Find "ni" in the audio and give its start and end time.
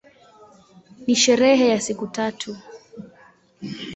1.07-1.15